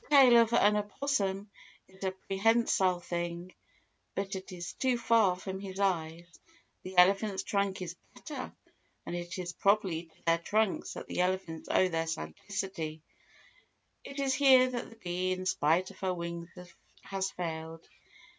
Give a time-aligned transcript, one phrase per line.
[0.09, 1.51] The tail of an opossum
[1.87, 3.53] is a prehensile thing,
[4.15, 8.51] but it is too far from his eyes—the elephant's trunk is better,
[9.05, 13.03] and it is probably to their trunks that the elephants owe their sagacity.
[14.03, 16.49] It is here that the bee in spite of her wings
[17.03, 17.87] has failed.